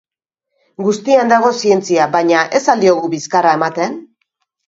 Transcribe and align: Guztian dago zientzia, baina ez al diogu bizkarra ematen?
Guztian 0.85 1.33
dago 1.33 1.51
zientzia, 1.65 2.07
baina 2.17 2.41
ez 2.59 2.63
al 2.75 2.83
diogu 2.87 3.13
bizkarra 3.13 3.55
ematen? 3.61 4.01